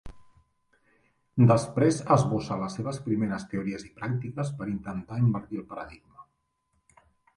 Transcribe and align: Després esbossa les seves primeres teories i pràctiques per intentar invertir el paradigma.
Després 1.51 1.99
esbossa 2.15 2.57
les 2.63 2.77
seves 2.79 2.99
primeres 3.09 3.45
teories 3.53 3.87
i 3.91 3.93
pràctiques 4.01 4.53
per 4.63 4.69
intentar 4.75 5.21
invertir 5.27 5.61
el 5.65 5.69
paradigma. 5.75 6.27